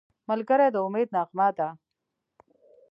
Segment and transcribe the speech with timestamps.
[0.29, 1.67] ملګری د امید نغمه ده